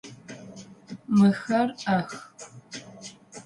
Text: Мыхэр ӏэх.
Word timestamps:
Мыхэр 1.17 1.67
ӏэх. 1.79 2.09